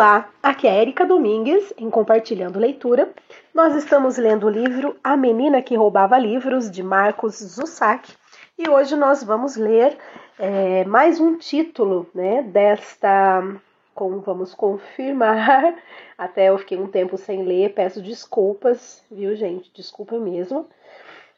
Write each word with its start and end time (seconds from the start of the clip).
Olá, 0.00 0.30
aqui 0.42 0.66
é 0.66 0.80
Erika 0.80 1.04
Domingues 1.04 1.74
em 1.76 1.90
Compartilhando 1.90 2.58
Leitura. 2.58 3.12
Nós 3.52 3.76
estamos 3.76 4.16
lendo 4.16 4.46
o 4.46 4.48
livro 4.48 4.96
A 5.04 5.14
Menina 5.14 5.60
que 5.60 5.76
Roubava 5.76 6.16
Livros, 6.16 6.70
de 6.70 6.82
Marcos 6.82 7.34
Zussac, 7.34 8.10
e 8.58 8.66
hoje 8.66 8.96
nós 8.96 9.22
vamos 9.22 9.56
ler 9.56 9.98
é, 10.38 10.86
mais 10.86 11.20
um 11.20 11.36
título 11.36 12.08
né, 12.14 12.42
desta. 12.44 13.44
Como 13.94 14.20
vamos 14.20 14.54
confirmar, 14.54 15.74
até 16.16 16.48
eu 16.48 16.56
fiquei 16.56 16.78
um 16.78 16.86
tempo 16.86 17.18
sem 17.18 17.42
ler, 17.42 17.74
peço 17.74 18.00
desculpas, 18.00 19.04
viu, 19.10 19.36
gente? 19.36 19.70
Desculpa 19.74 20.18
mesmo. 20.18 20.66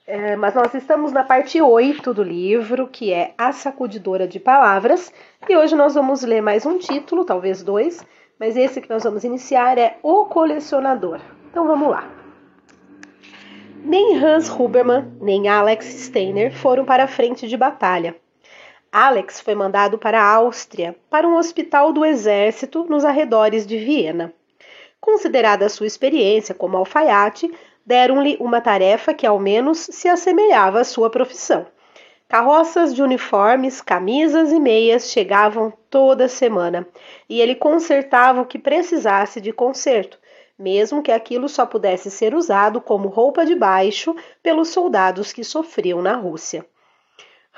É, 0.06 0.36
mas 0.36 0.54
nós 0.54 0.72
estamos 0.72 1.10
na 1.10 1.24
parte 1.24 1.60
8 1.60 2.14
do 2.14 2.22
livro, 2.22 2.86
que 2.86 3.12
é 3.12 3.34
A 3.36 3.50
Sacudidora 3.50 4.28
de 4.28 4.38
Palavras, 4.38 5.12
e 5.48 5.56
hoje 5.56 5.74
nós 5.74 5.94
vamos 5.94 6.22
ler 6.22 6.40
mais 6.40 6.64
um 6.64 6.78
título, 6.78 7.24
talvez 7.24 7.60
dois, 7.60 8.04
mas 8.38 8.56
esse 8.56 8.80
que 8.80 8.90
nós 8.90 9.04
vamos 9.04 9.24
iniciar 9.24 9.78
é 9.78 9.98
O 10.02 10.26
Colecionador. 10.26 11.20
Então 11.50 11.66
vamos 11.66 11.90
lá. 11.90 12.10
Nem 13.84 14.16
Hans 14.16 14.48
Huberman 14.48 15.12
nem 15.20 15.48
Alex 15.48 15.86
Steiner 15.86 16.52
foram 16.54 16.84
para 16.84 17.04
a 17.04 17.08
frente 17.08 17.48
de 17.48 17.56
batalha. 17.56 18.16
Alex 18.92 19.40
foi 19.40 19.54
mandado 19.54 19.96
para 19.98 20.20
a 20.20 20.34
Áustria, 20.34 20.94
para 21.08 21.26
um 21.26 21.36
hospital 21.36 21.92
do 21.92 22.04
exército 22.04 22.84
nos 22.88 23.04
arredores 23.04 23.66
de 23.66 23.78
Viena. 23.78 24.32
Considerada 25.00 25.68
sua 25.68 25.86
experiência 25.86 26.54
como 26.54 26.76
alfaiate, 26.76 27.50
deram-lhe 27.84 28.36
uma 28.38 28.60
tarefa 28.60 29.12
que 29.12 29.26
ao 29.26 29.38
menos 29.38 29.78
se 29.78 30.08
assemelhava 30.08 30.80
à 30.80 30.84
sua 30.84 31.10
profissão. 31.10 31.66
Carroças 32.32 32.94
de 32.94 33.02
uniformes, 33.02 33.82
camisas 33.82 34.52
e 34.52 34.58
meias 34.58 35.10
chegavam 35.10 35.70
toda 35.90 36.30
semana, 36.30 36.88
e 37.28 37.42
ele 37.42 37.54
consertava 37.54 38.40
o 38.40 38.46
que 38.46 38.58
precisasse 38.58 39.38
de 39.38 39.52
conserto, 39.52 40.18
mesmo 40.58 41.02
que 41.02 41.12
aquilo 41.12 41.46
só 41.46 41.66
pudesse 41.66 42.10
ser 42.10 42.34
usado 42.34 42.80
como 42.80 43.08
roupa 43.08 43.44
de 43.44 43.54
baixo 43.54 44.16
pelos 44.42 44.68
soldados 44.68 45.30
que 45.30 45.44
sofriam 45.44 46.00
na 46.00 46.14
Rússia. 46.14 46.64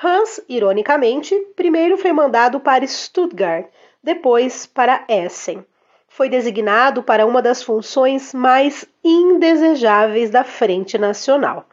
Hans, 0.02 0.40
ironicamente, 0.48 1.32
primeiro 1.54 1.96
foi 1.96 2.12
mandado 2.12 2.58
para 2.58 2.84
Stuttgart, 2.84 3.68
depois 4.02 4.66
para 4.66 5.04
Essen 5.08 5.64
foi 6.08 6.28
designado 6.28 7.00
para 7.00 7.24
uma 7.24 7.40
das 7.40 7.62
funções 7.62 8.34
mais 8.34 8.84
indesejáveis 9.04 10.30
da 10.30 10.42
Frente 10.42 10.98
Nacional, 10.98 11.64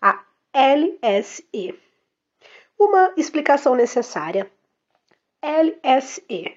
a 0.00 0.22
LSE. 0.54 1.85
Uma 2.78 3.10
explicação 3.16 3.74
necessária. 3.74 4.50
LSE 5.42 6.52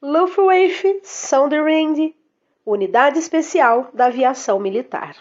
Luftwaffe 0.00 1.00
Sonderende 1.02 2.14
Unidade 2.64 3.18
Especial 3.18 3.90
da 3.92 4.06
Aviação 4.06 4.60
Militar. 4.60 5.16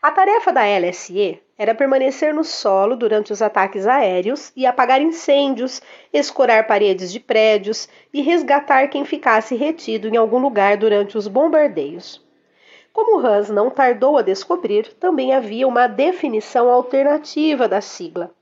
A 0.00 0.10
tarefa 0.10 0.50
da 0.50 0.62
LSE 0.62 1.38
era 1.58 1.74
permanecer 1.74 2.32
no 2.32 2.42
solo 2.42 2.96
durante 2.96 3.34
os 3.34 3.42
ataques 3.42 3.86
aéreos 3.86 4.50
e 4.56 4.64
apagar 4.64 5.02
incêndios, 5.02 5.82
escorar 6.10 6.66
paredes 6.66 7.12
de 7.12 7.20
prédios 7.20 7.90
e 8.14 8.22
resgatar 8.22 8.88
quem 8.88 9.04
ficasse 9.04 9.54
retido 9.54 10.08
em 10.08 10.16
algum 10.16 10.38
lugar 10.38 10.78
durante 10.78 11.18
os 11.18 11.28
bombardeios. 11.28 12.24
Como 12.94 13.18
Hans 13.18 13.50
não 13.50 13.68
tardou 13.68 14.16
a 14.16 14.22
descobrir, 14.22 14.94
também 14.94 15.34
havia 15.34 15.68
uma 15.68 15.86
definição 15.86 16.70
alternativa 16.70 17.68
da 17.68 17.82
sigla. 17.82 18.34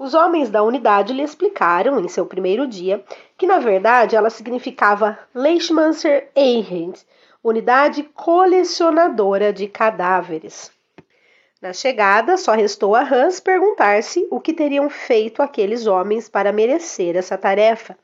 Os 0.00 0.14
homens 0.14 0.48
da 0.48 0.62
unidade 0.62 1.12
lhe 1.12 1.22
explicaram, 1.22 2.00
em 2.00 2.08
seu 2.08 2.24
primeiro 2.24 2.66
dia, 2.66 3.04
que 3.36 3.46
na 3.46 3.58
verdade 3.58 4.16
ela 4.16 4.30
significava 4.30 5.18
Leichmanser 5.34 6.30
Einheit, 6.34 7.04
unidade 7.44 8.02
colecionadora 8.14 9.52
de 9.52 9.68
cadáveres. 9.68 10.72
Na 11.60 11.74
chegada, 11.74 12.38
só 12.38 12.52
restou 12.52 12.96
a 12.96 13.02
Hans 13.02 13.40
perguntar-se 13.40 14.26
o 14.30 14.40
que 14.40 14.54
teriam 14.54 14.88
feito 14.88 15.42
aqueles 15.42 15.86
homens 15.86 16.30
para 16.30 16.50
merecer 16.50 17.14
essa 17.14 17.36
tarefa, 17.36 17.94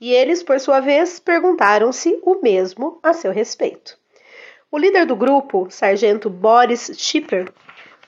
e 0.00 0.14
eles, 0.14 0.42
por 0.42 0.58
sua 0.58 0.80
vez, 0.80 1.20
perguntaram-se 1.20 2.18
o 2.22 2.40
mesmo 2.40 2.98
a 3.02 3.12
seu 3.12 3.30
respeito. 3.30 3.98
O 4.72 4.78
líder 4.78 5.04
do 5.04 5.14
grupo, 5.14 5.66
sargento 5.68 6.30
Boris 6.30 6.90
Schipper, 6.96 7.52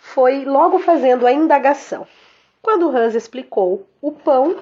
foi 0.00 0.46
logo 0.46 0.78
fazendo 0.78 1.26
a 1.26 1.32
indagação. 1.32 2.06
Quando 2.66 2.88
Hans 2.88 3.14
explicou 3.14 3.86
o 4.02 4.10
pão, 4.10 4.56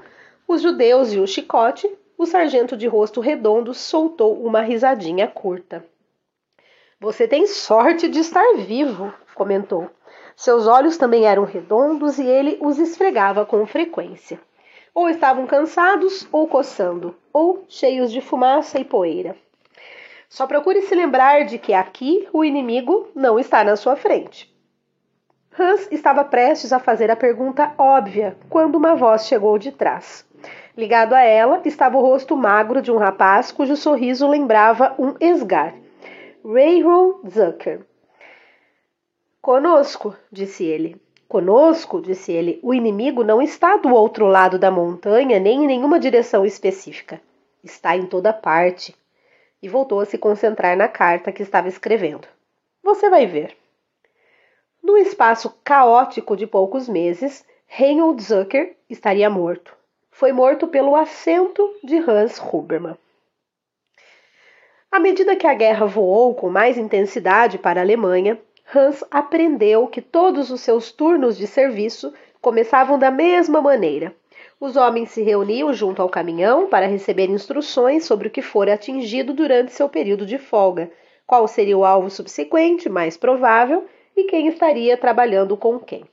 os 0.47 0.61
judeus 0.61 1.15
e 1.15 1.19
o 1.19 1.27
chicote, 1.27 1.91
o 2.19 2.27
sargento 2.27 2.77
de 2.77 2.87
rosto 2.87 3.19
redondo 3.19 3.73
soltou 3.73 4.45
uma 4.45 4.61
risadinha 4.61 5.27
curta. 5.27 5.83
Você 7.01 7.27
tem 7.27 7.47
sorte 7.47 8.07
de 8.07 8.19
estar 8.19 8.45
vivo, 8.59 9.11
comentou. 9.35 9.89
Seus 10.37 10.67
olhos 10.67 10.99
também 10.99 11.25
eram 11.25 11.45
redondos 11.45 12.19
e 12.19 12.27
ele 12.27 12.59
os 12.61 12.79
esfregava 12.79 13.47
com 13.47 13.65
frequência. 13.67 14.39
Ou 14.95 15.09
estavam 15.09 15.47
cansados 15.47 16.29
ou 16.31 16.47
coçando, 16.47 17.17
ou 17.33 17.65
cheios 17.71 18.13
de 18.13 18.21
fumaça 18.21 18.79
e 18.79 18.85
poeira. 18.85 19.35
Só 20.29 20.47
procure 20.47 20.83
se 20.83 20.95
lembrar 20.95 21.47
de 21.47 21.57
que 21.57 21.73
aqui 21.73 22.29
o 22.35 22.45
inimigo 22.45 23.09
não 23.15 23.39
está 23.39 23.65
na 23.65 23.77
sua 23.77 23.97
frente. 23.97 24.54
Hans 25.57 25.87
estava 25.93 26.25
prestes 26.25 26.73
a 26.73 26.81
fazer 26.81 27.13
a 27.13 27.17
pergunta 27.17 27.73
óbvia 27.79 28.37
quando 28.51 28.75
uma 28.75 28.97
voz 28.97 29.27
chegou 29.27 29.57
de 29.57 29.71
trás. 29.71 30.27
Ligado 30.77 31.13
a 31.13 31.23
ela 31.23 31.63
estava 31.65 31.97
o 31.97 32.01
rosto 32.01 32.37
magro 32.37 32.83
de 32.83 32.91
um 32.91 32.97
rapaz 32.97 33.53
cujo 33.53 33.77
sorriso 33.77 34.27
lembrava 34.27 34.97
um 34.99 35.15
esgar. 35.21 35.73
Rayron 36.45 37.21
Zucker. 37.29 37.87
Conosco, 39.41 40.17
disse 40.31 40.65
ele. 40.65 41.01
Conosco, 41.29 42.01
disse 42.01 42.33
ele, 42.33 42.59
o 42.61 42.75
inimigo 42.75 43.23
não 43.23 43.41
está 43.41 43.77
do 43.77 43.95
outro 43.95 44.27
lado 44.27 44.59
da 44.59 44.73
montanha 44.73 45.39
nem 45.39 45.63
em 45.63 45.67
nenhuma 45.69 46.01
direção 46.01 46.45
específica. 46.45 47.21
Está 47.63 47.97
em 47.97 48.07
toda 48.07 48.33
parte. 48.33 48.95
E 49.63 49.69
voltou 49.69 50.01
a 50.01 50.05
se 50.05 50.19
concentrar 50.19 50.77
na 50.77 50.89
carta 50.89 51.31
que 51.31 51.43
estava 51.43 51.69
escrevendo. 51.69 52.27
Você 52.83 53.09
vai 53.09 53.25
ver. 53.27 53.57
No 54.85 54.99
espaço 54.99 55.51
caótico 55.65 56.37
de 56.37 56.47
poucos 56.47 56.87
meses, 56.87 57.43
Reinhold 57.67 58.23
Zucker 58.23 58.77
estaria 58.91 59.31
morto. 59.31 59.75
Foi 60.11 60.31
morto 60.31 60.69
pelo 60.69 60.95
assento 60.95 61.75
de 61.83 61.97
Hans 61.97 62.39
Huberman. 62.39 62.95
À 64.93 65.01
medida 65.01 65.37
que 65.37 65.47
a 65.47 65.55
guerra 65.55 65.87
voou 65.87 66.35
com 66.35 66.51
mais 66.51 66.77
intensidade 66.77 67.57
para 67.57 67.81
a 67.81 67.83
Alemanha, 67.83 68.39
Hans 68.75 69.03
aprendeu 69.11 69.87
que 69.87 70.03
todos 70.03 70.51
os 70.51 70.61
seus 70.61 70.93
turnos 70.93 71.39
de 71.39 71.47
serviço 71.47 72.13
começavam 72.43 72.99
da 72.99 73.11
mesma 73.11 73.63
maneira. 73.63 74.15
Os 74.61 74.77
homens 74.77 75.13
se 75.13 75.23
reuniam 75.23 75.73
junto 75.73 76.03
ao 76.03 76.11
caminhão 76.11 76.67
para 76.69 76.87
receber 76.87 77.31
instruções 77.31 78.05
sobre 78.05 78.29
o 78.29 78.31
que 78.31 78.43
fora 78.43 78.75
atingido 78.75 79.33
durante 79.33 79.73
seu 79.73 79.89
período 79.89 80.27
de 80.27 80.37
folga, 80.37 80.91
qual 81.27 81.49
seria 81.49 81.79
o 81.79 81.87
alvo 81.87 82.11
subsequente, 82.11 82.91
mais 82.91 83.17
provável, 83.17 83.89
e 84.17 84.25
quem 84.25 84.47
estaria 84.49 84.97
trabalhando 84.97 85.57
com 85.57 85.79
quem. 85.79 86.05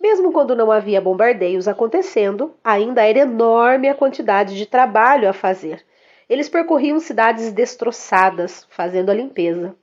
Mesmo 0.00 0.32
quando 0.32 0.56
não 0.56 0.70
havia 0.72 1.00
bombardeios 1.00 1.68
acontecendo, 1.68 2.54
ainda 2.64 3.04
era 3.04 3.18
enorme 3.18 3.88
a 3.88 3.94
quantidade 3.94 4.56
de 4.56 4.64
trabalho 4.64 5.28
a 5.28 5.32
fazer. 5.32 5.84
Eles 6.28 6.48
percorriam 6.48 6.98
cidades 6.98 7.52
destroçadas, 7.52 8.66
fazendo 8.70 9.10
a 9.10 9.14
limpeza. 9.14 9.74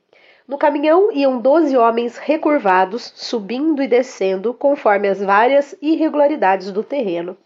No 0.48 0.58
caminhão 0.58 1.12
iam 1.12 1.38
doze 1.40 1.76
homens 1.76 2.16
recurvados, 2.16 3.12
subindo 3.14 3.82
e 3.82 3.86
descendo 3.86 4.54
conforme 4.54 5.06
as 5.06 5.20
várias 5.20 5.76
irregularidades 5.80 6.72
do 6.72 6.82
terreno. 6.82 7.36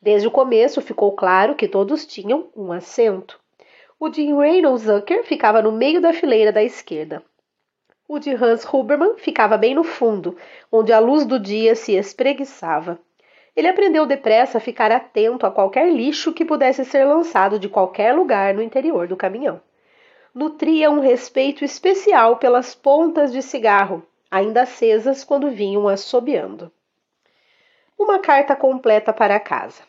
Desde 0.00 0.26
o 0.26 0.30
começo 0.30 0.80
ficou 0.80 1.12
claro 1.12 1.54
que 1.54 1.68
todos 1.68 2.04
tinham 2.04 2.48
um 2.56 2.72
assento. 2.72 3.38
O 4.00 4.08
de 4.08 4.32
Reynolds 4.32 4.86
Zucker 4.86 5.22
ficava 5.22 5.62
no 5.62 5.70
meio 5.70 6.00
da 6.00 6.12
fileira 6.12 6.50
da 6.50 6.64
esquerda. 6.64 7.22
O 8.12 8.18
de 8.18 8.30
Hans 8.34 8.64
Huberman 8.70 9.16
ficava 9.16 9.56
bem 9.56 9.74
no 9.74 9.82
fundo, 9.82 10.36
onde 10.70 10.92
a 10.92 10.98
luz 10.98 11.24
do 11.24 11.38
dia 11.38 11.74
se 11.74 11.96
espreguiçava. 11.96 12.98
Ele 13.56 13.68
aprendeu 13.68 14.04
depressa 14.04 14.58
a 14.58 14.60
ficar 14.60 14.92
atento 14.92 15.46
a 15.46 15.50
qualquer 15.50 15.90
lixo 15.90 16.32
que 16.32 16.44
pudesse 16.44 16.84
ser 16.84 17.04
lançado 17.04 17.58
de 17.58 17.68
qualquer 17.68 18.14
lugar 18.14 18.52
no 18.52 18.62
interior 18.62 19.08
do 19.08 19.16
caminhão 19.16 19.60
nutria 20.34 20.90
um 20.90 21.00
respeito 21.00 21.64
especial 21.64 22.36
pelas 22.36 22.74
pontas 22.74 23.32
de 23.32 23.42
cigarro, 23.42 24.06
ainda 24.30 24.62
acesas 24.62 25.24
quando 25.24 25.50
vinham 25.50 25.88
assobiando. 25.88 26.72
Uma 27.98 28.18
carta 28.18 28.56
completa 28.56 29.12
para 29.12 29.38
casa. 29.38 29.82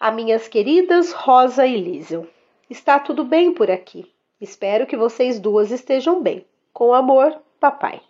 A 0.00 0.10
minhas 0.10 0.48
queridas 0.48 1.12
Rosa 1.12 1.66
e 1.66 1.76
Liesel. 1.76 2.26
Está 2.68 2.98
tudo 2.98 3.24
bem 3.24 3.52
por 3.52 3.70
aqui. 3.70 4.10
Espero 4.40 4.86
que 4.86 4.96
vocês 4.96 5.38
duas 5.38 5.70
estejam 5.70 6.22
bem. 6.22 6.44
Com 6.74 6.92
amor, 6.92 7.40
papai. 7.60 8.00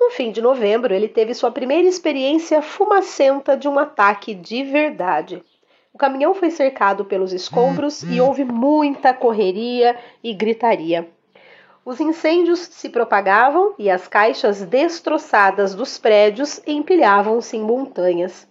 No 0.00 0.08
fim 0.12 0.32
de 0.32 0.40
novembro, 0.40 0.94
ele 0.94 1.08
teve 1.08 1.34
sua 1.34 1.50
primeira 1.50 1.86
experiência 1.86 2.62
fumacenta 2.62 3.54
de 3.54 3.68
um 3.68 3.78
ataque 3.78 4.34
de 4.34 4.64
verdade. 4.64 5.44
O 5.92 5.98
caminhão 5.98 6.34
foi 6.34 6.50
cercado 6.50 7.04
pelos 7.04 7.34
escombros 7.34 8.02
e 8.02 8.18
houve 8.18 8.46
muita 8.46 9.12
correria 9.12 9.94
e 10.24 10.32
gritaria. 10.32 11.06
Os 11.84 12.00
incêndios 12.00 12.60
se 12.60 12.88
propagavam 12.88 13.74
e 13.78 13.90
as 13.90 14.08
caixas 14.08 14.62
destroçadas 14.62 15.74
dos 15.74 15.98
prédios 15.98 16.62
empilhavam-se 16.66 17.58
em 17.58 17.60
montanhas. 17.60 18.48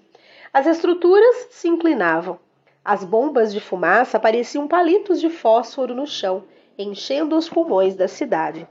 As 0.53 0.67
estruturas 0.67 1.47
se 1.49 1.67
inclinavam. 1.67 2.39
As 2.83 3.03
bombas 3.03 3.51
de 3.51 3.59
fumaça 3.59 4.19
pareciam 4.19 4.67
palitos 4.67 5.19
de 5.19 5.31
fósforo 5.31 5.95
no 5.95 6.05
chão, 6.05 6.43
enchendo 6.77 7.35
os 7.37 7.49
pulmões 7.49 7.95
da 7.95 8.07
cidade. 8.07 8.67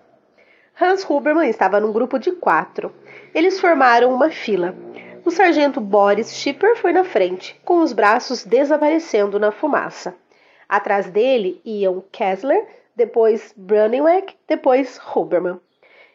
Hans 0.80 1.08
Huberman 1.08 1.48
estava 1.48 1.80
num 1.80 1.92
grupo 1.92 2.18
de 2.18 2.32
quatro. 2.32 2.92
Eles 3.34 3.60
formaram 3.60 4.12
uma 4.12 4.30
fila. 4.30 4.74
O 5.24 5.30
sargento 5.30 5.80
Boris 5.80 6.34
Schipper 6.34 6.76
foi 6.76 6.92
na 6.92 7.04
frente, 7.04 7.58
com 7.64 7.80
os 7.80 7.92
braços 7.92 8.44
desaparecendo 8.44 9.38
na 9.38 9.50
fumaça. 9.50 10.14
Atrás 10.68 11.08
dele 11.08 11.60
iam 11.64 12.02
Kessler, 12.10 12.66
depois 12.96 13.54
Bruningweg, 13.56 14.34
depois 14.46 15.00
Huberman. 15.14 15.60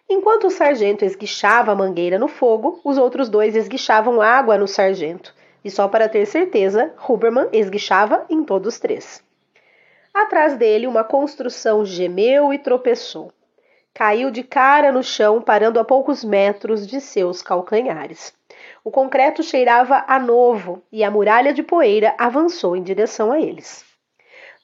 Enquanto 0.09 0.47
o 0.47 0.51
sargento 0.51 1.06
esguichava 1.06 1.71
a 1.71 1.75
mangueira 1.75 2.19
no 2.19 2.27
fogo, 2.27 2.81
os 2.83 2.97
outros 2.97 3.30
dois 3.30 3.56
esguichavam 3.56 4.21
água 4.21 4.57
no 4.57 4.68
sargento. 4.68 5.33
E 5.63 5.69
só 5.69 5.88
para 5.88 6.09
ter 6.09 6.25
certeza, 6.25 6.94
Huberman 7.07 7.47
esguichava 7.51 8.25
em 8.30 8.44
todos 8.44 8.80
três. 8.80 9.24
Atrás 10.13 10.57
dele, 10.57 10.88
uma 10.88 11.03
construção 11.03 11.85
gemeu 11.85 12.53
e 12.53 12.57
tropeçou. 12.57 13.31
Caiu 13.94 14.31
de 14.31 14.44
cara 14.44 14.91
no 14.91 15.03
chão, 15.03 15.41
parando 15.41 15.79
a 15.79 15.83
poucos 15.83 16.23
metros 16.23 16.88
de 16.88 17.01
seus 17.01 17.41
calcanhares. 17.41 18.33
O 18.83 18.91
concreto 18.91 19.44
cheirava 19.44 20.06
a 20.07 20.19
novo 20.19 20.81
e 20.91 21.03
a 21.03 21.11
muralha 21.11 21.53
de 21.53 21.63
poeira 21.63 22.15
avançou 22.17 22.75
em 22.75 22.83
direção 22.83 23.31
a 23.31 23.39
eles. 23.39 23.85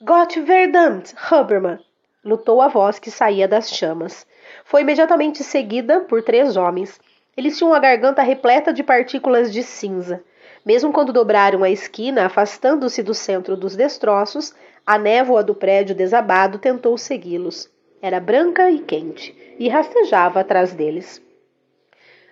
Gott 0.01 0.39
verdammt, 0.39 1.13
Huberman! 1.31 1.80
lutou 2.24 2.62
a 2.62 2.68
voz 2.68 2.98
que 2.98 3.12
saía 3.12 3.48
das 3.48 3.69
chamas. 3.69 4.25
Foi 4.63 4.81
imediatamente 4.81 5.44
seguida 5.44 6.01
por 6.01 6.24
três 6.24 6.57
homens. 6.57 7.00
Eles 7.38 7.57
tinham 7.57 7.74
a 7.74 7.80
garganta 7.80 8.21
repleta 8.24 8.74
de 8.74 8.83
partículas 8.83 9.53
de 9.53 9.62
cinza. 9.62 10.24
Mesmo 10.65 10.91
quando 10.91 11.13
dobraram 11.13 11.63
a 11.63 11.69
esquina, 11.69 12.25
afastando-se 12.25 13.03
do 13.03 13.13
centro 13.13 13.56
dos 13.56 13.75
destroços, 13.75 14.53
a 14.86 14.98
névoa 15.00 15.44
do 15.44 15.56
prédio 15.56 15.96
desabado 15.96 16.60
tentou 16.60 16.98
segui-los. 16.98 17.70
Era 18.02 18.20
branca 18.20 18.70
e 18.70 18.80
quente, 18.80 19.36
e 19.58 19.68
rastejava 19.68 20.42
atrás 20.42 20.74
deles. 20.74 21.22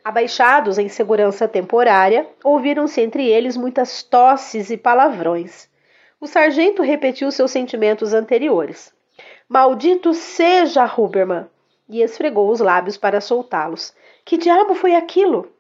Abaixados 0.04 0.78
em 0.78 0.88
segurança 0.88 1.48
temporária, 1.48 2.28
ouviram-se 2.44 3.02
entre 3.02 3.26
eles 3.26 3.58
muitas 3.58 4.04
tosses 4.04 4.70
e 4.70 4.78
palavrões. 4.78 5.68
O 6.20 6.28
sargento 6.28 6.84
repetiu 6.84 7.32
seus 7.32 7.52
sentimentos 7.52 8.14
anteriores. 8.14 8.94
Maldito 9.50 10.14
seja 10.14 10.86
Huberman! 10.86 11.48
E 11.90 12.02
esfregou 12.02 12.50
os 12.50 12.60
lábios 12.60 12.98
para 12.98 13.20
soltá-los. 13.20 13.96
Que 14.24 14.38
diabo 14.38 14.76
foi 14.76 14.96
aquilo? 14.96 15.52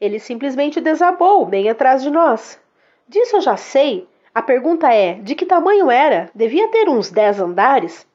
Ele 0.00 0.18
simplesmente 0.18 0.80
desabou 0.80 1.44
bem 1.46 1.68
atrás 1.68 2.02
de 2.02 2.10
nós. 2.10 2.60
Disso 3.08 3.36
eu 3.36 3.40
já 3.40 3.56
sei. 3.56 4.08
A 4.34 4.42
pergunta 4.42 4.92
é: 4.92 5.14
de 5.14 5.34
que 5.34 5.44
tamanho 5.44 5.90
era? 5.90 6.30
Devia 6.34 6.68
ter 6.68 6.88
uns 6.88 7.10
dez 7.10 7.40
andares? 7.40 8.06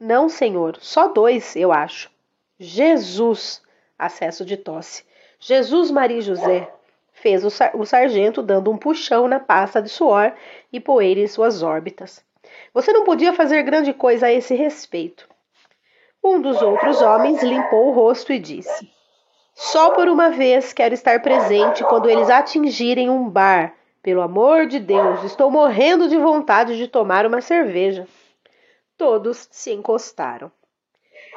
Não, 0.00 0.28
senhor, 0.28 0.78
só 0.80 1.08
dois, 1.08 1.54
eu 1.54 1.70
acho. 1.70 2.10
Jesus! 2.58 3.62
Acesso 3.98 4.44
de 4.44 4.56
tosse. 4.56 5.04
Jesus 5.38 5.90
Maria 5.90 6.20
José! 6.20 6.68
Fez 7.12 7.44
o, 7.44 7.50
sar 7.50 7.76
o 7.76 7.84
sargento 7.84 8.42
dando 8.42 8.70
um 8.70 8.76
puxão 8.76 9.28
na 9.28 9.38
pasta 9.38 9.80
de 9.80 9.88
suor 9.88 10.32
e 10.72 10.80
poeira 10.80 11.20
em 11.20 11.26
suas 11.28 11.62
órbitas. 11.62 12.24
Você 12.72 12.92
não 12.92 13.04
podia 13.04 13.32
fazer 13.32 13.62
grande 13.62 13.92
coisa 13.92 14.26
a 14.26 14.32
esse 14.32 14.54
respeito. 14.54 15.28
Um 16.24 16.40
dos 16.40 16.62
outros 16.62 17.02
homens 17.02 17.42
limpou 17.42 17.88
o 17.88 17.92
rosto 17.92 18.32
e 18.32 18.38
disse: 18.38 18.90
Só 19.54 19.90
por 19.90 20.08
uma 20.08 20.30
vez 20.30 20.72
quero 20.72 20.94
estar 20.94 21.20
presente 21.20 21.84
quando 21.84 22.08
eles 22.08 22.30
atingirem 22.30 23.10
um 23.10 23.28
bar. 23.28 23.74
Pelo 24.02 24.20
amor 24.20 24.66
de 24.66 24.80
Deus, 24.80 25.22
estou 25.22 25.48
morrendo 25.48 26.08
de 26.08 26.18
vontade 26.18 26.76
de 26.76 26.88
tomar 26.88 27.24
uma 27.24 27.40
cerveja. 27.40 28.08
Todos 28.98 29.48
se 29.52 29.72
encostaram. 29.72 30.50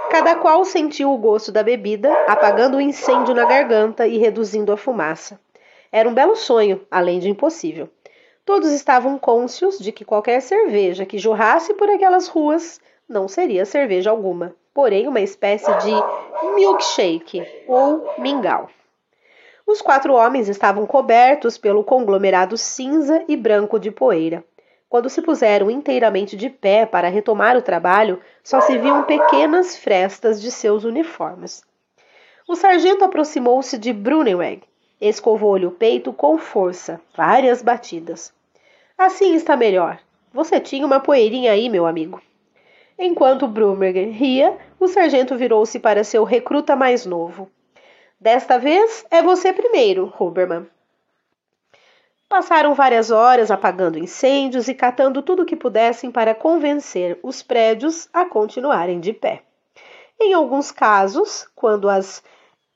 Cada 0.10 0.36
qual 0.38 0.66
sentiu 0.66 1.12
o 1.12 1.18
gosto 1.18 1.52
da 1.52 1.62
bebida, 1.62 2.12
apagando 2.28 2.78
o 2.78 2.82
incêndio 2.82 3.36
na 3.36 3.46
garganta 3.46 4.08
e 4.08 4.18
reduzindo 4.18 4.72
a 4.72 4.78
fumaça. 4.78 5.40
Era 5.92 6.10
um 6.10 6.14
belo 6.14 6.36
sonho, 6.36 6.82
além 6.90 7.20
de 7.20 7.30
impossível. 7.30 7.88
Todos 8.44 8.72
estavam 8.72 9.20
cônscios 9.20 9.78
de 9.78 9.92
que 9.92 10.04
qualquer 10.04 10.42
cerveja 10.42 11.06
que 11.06 11.20
jorrasse 11.20 11.72
por 11.76 11.88
aquelas 11.88 12.28
ruas 12.28 12.82
não 13.08 13.28
seria 13.28 13.64
cerveja 13.66 14.10
alguma, 14.10 14.56
porém 14.74 15.08
uma 15.08 15.22
espécie 15.22 15.72
de 15.78 15.92
milkshake 16.56 17.46
ou 17.68 18.10
mingau. 18.18 18.70
Os 19.68 19.82
quatro 19.82 20.14
homens 20.14 20.48
estavam 20.48 20.86
cobertos 20.86 21.58
pelo 21.58 21.84
conglomerado 21.84 22.56
cinza 22.56 23.24
e 23.28 23.36
branco 23.36 23.80
de 23.80 23.90
poeira. 23.90 24.44
Quando 24.88 25.10
se 25.10 25.24
puseram 25.24 25.72
inteiramente 25.72 26.38
de 26.38 26.50
pé 26.50 26.86
para 26.86 27.10
retomar 27.10 27.58
o 27.58 27.62
trabalho, 27.62 28.22
só 28.44 28.62
se 28.62 28.78
viam 28.78 29.04
pequenas 29.04 29.76
frestas 29.76 30.40
de 30.40 30.52
seus 30.52 30.84
uniformes. 30.84 31.64
O 32.48 32.56
sargento 32.56 33.04
aproximou-se 33.04 33.76
de 33.80 33.92
Bruneweg, 33.92 34.62
escovou-lhe 35.02 35.66
o 35.66 35.72
peito 35.72 36.14
com 36.14 36.38
força, 36.38 37.02
várias 37.18 37.64
batidas. 37.64 38.32
Assim 38.96 39.34
está 39.34 39.58
melhor. 39.58 40.00
Você 40.32 40.60
tinha 40.60 40.86
uma 40.86 41.00
poeirinha 41.00 41.52
aí, 41.52 41.70
meu 41.70 41.88
amigo. 41.88 42.22
Enquanto 43.00 43.48
Brumberger 43.48 44.10
ria, 44.10 44.56
o 44.80 44.88
sargento 44.88 45.36
virou-se 45.36 45.80
para 45.80 46.04
seu 46.04 46.24
recruta 46.24 46.76
mais 46.76 47.04
novo. 47.06 47.50
Desta 48.26 48.58
vez 48.58 49.06
é 49.12 49.22
você 49.22 49.54
primeiro, 49.54 50.12
Huberman. 50.20 50.66
Passaram 52.28 52.74
várias 52.74 53.12
horas 53.12 53.52
apagando 53.52 54.00
incêndios 54.00 54.68
e 54.68 54.74
catando 54.74 55.22
tudo 55.22 55.46
que 55.46 55.56
pudessem 55.56 56.10
para 56.10 56.34
convencer 56.34 57.20
os 57.22 57.44
prédios 57.44 58.10
a 58.12 58.26
continuarem 58.26 59.00
de 59.00 59.14
pé. 59.14 59.44
Em 60.20 60.34
alguns 60.34 60.72
casos, 60.72 61.48
quando 61.56 61.88
as 61.88 62.24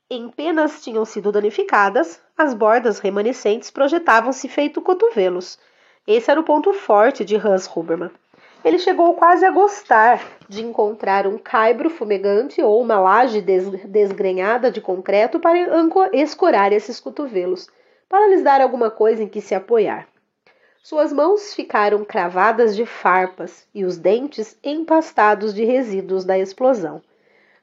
empenas 0.08 0.84
tinham 0.84 1.04
sido 1.04 1.32
danificadas, 1.32 2.22
as 2.38 2.54
bordas 2.54 3.00
remanescentes 3.00 3.72
projetavam-se 3.72 4.46
feito 4.48 4.80
cotovelos. 4.80 5.58
Esse 6.06 6.30
era 6.30 6.38
o 6.38 6.44
ponto 6.44 6.72
forte 6.72 7.24
de 7.24 7.34
Hans 7.34 7.66
Huberman. 7.66 8.12
Ele 8.62 8.78
chegou 8.78 9.14
quase 9.14 9.44
a 9.46 9.50
gostar 9.50 10.22
de 10.46 10.62
encontrar 10.62 11.26
um 11.26 11.38
caibro 11.38 11.88
fumegante 11.88 12.60
ou 12.60 12.80
uma 12.80 13.00
laje 13.00 13.40
des 13.40 13.68
desgrenhada 13.84 14.70
de 14.70 14.80
concreto 14.80 15.40
para 15.40 15.56
escorar 16.12 16.72
esses 16.72 17.00
cotovelos 17.00 17.68
para 18.08 18.28
lhes 18.28 18.42
dar 18.42 18.60
alguma 18.60 18.90
coisa 18.90 19.22
em 19.22 19.28
que 19.28 19.40
se 19.40 19.54
apoiar. 19.54 20.06
Suas 20.82 21.12
mãos 21.12 21.54
ficaram 21.54 22.04
cravadas 22.04 22.74
de 22.74 22.84
farpas 22.84 23.66
e 23.74 23.84
os 23.84 23.96
dentes 23.96 24.58
empastados 24.62 25.54
de 25.54 25.64
resíduos 25.64 26.24
da 26.24 26.38
explosão. 26.38 27.00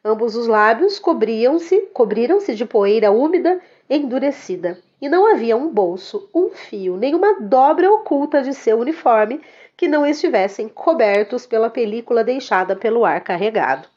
Ambos 0.04 0.36
os 0.36 0.48
lábios 0.48 1.00
cobriam-se, 1.00 1.82
cobriram-se 1.94 2.56
de 2.56 2.66
poeira 2.66 3.12
úmida 3.12 3.60
endurecida, 3.90 4.80
e 5.02 5.10
não 5.10 5.32
havia 5.32 5.56
um 5.56 5.70
bolso, 5.70 6.30
um 6.34 6.50
fio, 6.50 6.96
nenhuma 6.98 7.40
dobra 7.42 7.92
oculta 7.92 8.42
de 8.42 8.54
seu 8.54 8.80
uniforme 8.80 9.42
que 9.78 9.88
não 9.88 10.04
estivessem 10.04 10.68
cobertos 10.68 11.46
pela 11.46 11.70
película 11.70 12.24
deixada 12.24 12.76
pelo 12.76 13.06
ar 13.06 13.22
carregado. 13.22 13.88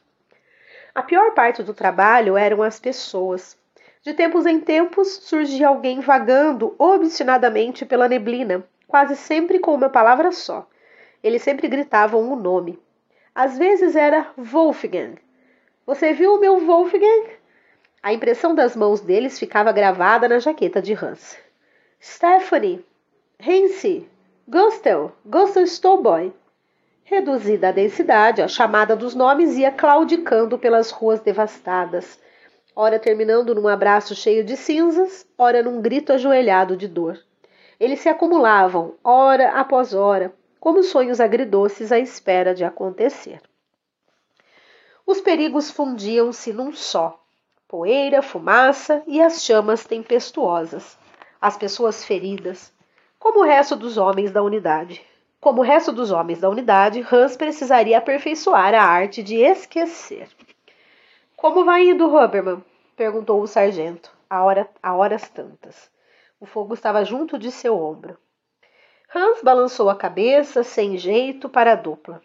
A 0.93 1.01
pior 1.01 1.33
parte 1.33 1.63
do 1.63 1.73
trabalho 1.73 2.37
eram 2.37 2.61
as 2.61 2.79
pessoas. 2.79 3.57
De 4.03 4.13
tempos 4.13 4.45
em 4.45 4.59
tempos 4.59 5.07
surgia 5.23 5.67
alguém 5.67 5.99
vagando 5.99 6.75
obstinadamente 6.77 7.83
pela 7.83 8.07
neblina, 8.07 8.63
quase 8.87 9.15
sempre 9.15 9.57
com 9.57 9.73
uma 9.73 9.89
palavra 9.89 10.31
só. 10.31 10.67
Eles 11.23 11.41
sempre 11.41 11.67
gritavam 11.67 12.21
um 12.21 12.35
nome. 12.35 12.79
Às 13.33 13.57
vezes 13.57 13.95
era 13.95 14.27
Wolfgang. 14.37 15.15
Você 15.85 16.13
viu 16.13 16.35
o 16.35 16.39
meu 16.39 16.59
Wolfgang? 16.59 17.29
A 18.03 18.13
impressão 18.13 18.53
das 18.53 18.75
mãos 18.75 19.01
deles 19.01 19.39
ficava 19.39 19.71
gravada 19.71 20.27
na 20.27 20.39
jaqueta 20.39 20.81
de 20.81 20.93
Hans. 20.93 21.37
Stephanie, 22.01 22.83
Hansi, 23.39 24.09
Gustel, 24.51 25.13
Gustel 25.25 25.65
Stowboy. 25.65 26.33
Reduzida 27.05 27.69
a 27.69 27.71
densidade, 27.71 28.41
a 28.41 28.49
chamada 28.49 28.97
dos 28.97 29.15
nomes 29.15 29.57
ia 29.57 29.71
claudicando 29.71 30.59
pelas 30.59 30.91
ruas 30.91 31.21
devastadas, 31.21 32.19
ora 32.75 32.99
terminando 32.99 33.55
num 33.55 33.69
abraço 33.69 34.13
cheio 34.13 34.43
de 34.43 34.57
cinzas, 34.57 35.25
ora 35.37 35.63
num 35.63 35.81
grito 35.81 36.11
ajoelhado 36.11 36.75
de 36.75 36.89
dor. 36.89 37.17
Eles 37.79 38.01
se 38.01 38.09
acumulavam, 38.09 38.95
hora 39.01 39.51
após 39.51 39.93
hora, 39.93 40.33
como 40.59 40.83
sonhos 40.83 41.21
agridoces 41.21 41.89
à 41.89 41.97
espera 41.97 42.53
de 42.53 42.65
acontecer. 42.65 43.41
Os 45.07 45.21
perigos 45.21 45.71
fundiam-se 45.71 46.51
num 46.51 46.73
só: 46.73 47.23
poeira, 47.69 48.21
fumaça 48.21 49.01
e 49.07 49.21
as 49.21 49.45
chamas 49.45 49.85
tempestuosas. 49.85 50.97
As 51.39 51.55
pessoas 51.55 52.03
feridas. 52.03 52.73
Como 53.21 53.41
o 53.41 53.43
resto 53.43 53.75
dos 53.75 53.99
homens 53.99 54.31
da 54.31 54.41
unidade. 54.41 54.99
Como 55.39 55.61
o 55.61 55.63
resto 55.63 55.91
dos 55.91 56.09
homens 56.09 56.41
da 56.41 56.49
unidade, 56.49 57.05
Hans 57.11 57.37
precisaria 57.37 57.99
aperfeiçoar 57.99 58.73
a 58.73 58.81
arte 58.81 59.21
de 59.21 59.35
esquecer. 59.35 60.27
Como 61.37 61.63
vai 61.63 61.83
indo, 61.83 62.07
Huberman? 62.07 62.63
perguntou 62.97 63.39
o 63.39 63.45
sargento, 63.45 64.11
a, 64.27 64.43
hora, 64.43 64.67
a 64.81 64.95
horas 64.95 65.29
tantas. 65.29 65.87
O 66.39 66.47
fogo 66.47 66.73
estava 66.73 67.05
junto 67.05 67.37
de 67.37 67.51
seu 67.51 67.79
ombro. 67.79 68.17
Hans 69.13 69.43
balançou 69.43 69.87
a 69.87 69.95
cabeça, 69.95 70.63
sem 70.63 70.97
jeito, 70.97 71.47
para 71.47 71.73
a 71.73 71.75
dupla. 71.75 72.23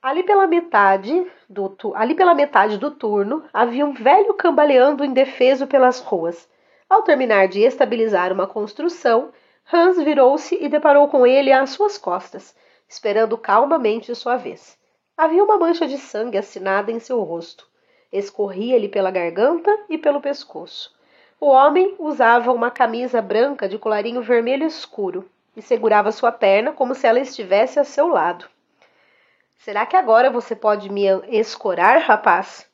Ali 0.00 0.22
pela 0.22 0.46
metade 0.46 1.26
do, 1.50 1.76
ali 1.96 2.14
pela 2.14 2.36
metade 2.36 2.78
do 2.78 2.92
turno, 2.92 3.44
havia 3.52 3.84
um 3.84 3.92
velho 3.92 4.32
cambaleando 4.34 5.04
indefeso 5.04 5.66
pelas 5.66 5.98
ruas. 5.98 6.48
Ao 6.88 7.02
terminar 7.02 7.48
de 7.48 7.62
estabilizar 7.62 8.32
uma 8.32 8.46
construção, 8.46 9.32
Hans 9.72 9.96
virou-se 9.96 10.58
e 10.60 10.68
deparou 10.68 11.08
com 11.08 11.26
ele 11.26 11.50
às 11.50 11.70
suas 11.70 11.96
costas, 11.96 12.54
esperando 12.86 13.38
calmamente 13.38 14.14
sua 14.14 14.36
vez. 14.36 14.78
Havia 15.16 15.42
uma 15.42 15.56
mancha 15.56 15.86
de 15.86 15.96
sangue 15.96 16.36
assinada 16.36 16.92
em 16.92 17.00
seu 17.00 17.22
rosto. 17.22 17.66
Escorria-lhe 18.12 18.88
pela 18.88 19.10
garganta 19.10 19.70
e 19.88 19.96
pelo 19.96 20.20
pescoço. 20.20 20.94
O 21.40 21.46
homem 21.46 21.94
usava 21.98 22.52
uma 22.52 22.70
camisa 22.70 23.22
branca 23.22 23.66
de 23.66 23.78
colarinho 23.78 24.20
vermelho 24.20 24.66
escuro 24.66 25.26
e 25.56 25.62
segurava 25.62 26.12
sua 26.12 26.30
perna 26.30 26.72
como 26.72 26.94
se 26.94 27.06
ela 27.06 27.18
estivesse 27.18 27.80
a 27.80 27.84
seu 27.84 28.08
lado. 28.08 28.46
Será 29.56 29.86
que 29.86 29.96
agora 29.96 30.30
você 30.30 30.54
pode 30.54 30.90
me 30.90 31.06
escorar, 31.30 31.98
rapaz? 32.02 32.68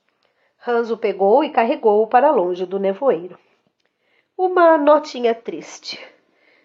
Hans 0.67 0.91
o 0.91 0.97
pegou 0.97 1.45
e 1.45 1.51
carregou-o 1.51 2.09
para 2.09 2.33
longe 2.33 2.67
do 2.67 2.81
nevoeiro. 2.81 3.39
Uma 4.37 4.77
notinha 4.77 5.35
triste. 5.35 6.18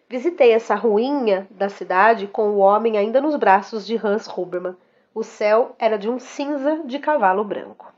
Visitei 0.09 0.51
essa 0.51 0.75
ruinha 0.75 1.47
da 1.49 1.69
cidade 1.69 2.27
com 2.27 2.49
o 2.49 2.57
homem 2.57 2.97
ainda 2.97 3.19
nos 3.19 3.35
braços 3.35 3.85
de 3.85 3.95
Hans 3.95 4.27
Huberman. 4.27 4.75
O 5.13 5.23
céu 5.23 5.75
era 5.79 5.97
de 5.97 6.09
um 6.09 6.19
cinza 6.19 6.81
de 6.85 6.99
cavalo 6.99 7.43
branco. 7.43 7.91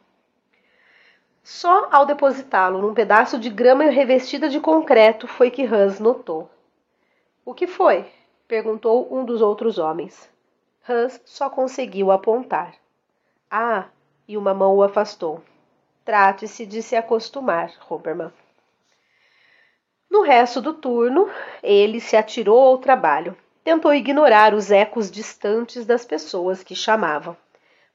Só 1.44 1.88
ao 1.92 2.06
depositá-lo 2.06 2.82
num 2.82 2.94
pedaço 2.94 3.38
de 3.38 3.50
grama 3.50 3.84
revestida 3.86 4.50
de 4.50 4.60
concreto 4.60 5.28
foi 5.28 5.52
que 5.52 5.64
Hans 5.64 6.00
notou. 6.00 6.50
O 7.46 7.54
que 7.54 7.68
foi? 7.68 8.06
perguntou 8.48 9.08
um 9.12 9.24
dos 9.24 9.42
outros 9.42 9.78
homens. 9.78 10.30
Hans 10.88 11.22
só 11.26 11.50
conseguiu 11.50 12.12
apontar. 12.12 12.76
Ah, 13.50 13.86
e 14.28 14.38
uma 14.38 14.54
mão 14.54 14.76
o 14.76 14.84
afastou. 14.84 15.42
Trate-se 16.04 16.66
de 16.66 16.82
se 16.82 16.96
acostumar, 16.96 17.72
Huberman. 17.90 18.32
No 20.10 20.22
resto 20.22 20.62
do 20.62 20.74
turno, 20.74 21.30
ele 21.62 22.00
se 22.00 22.16
atirou 22.16 22.60
ao 22.60 22.78
trabalho. 22.78 23.36
Tentou 23.64 23.94
ignorar 23.94 24.54
os 24.54 24.72
ecos 24.72 25.10
distantes 25.10 25.86
das 25.86 26.06
pessoas 26.06 26.64
que 26.64 26.76
chamavam. 26.76 27.36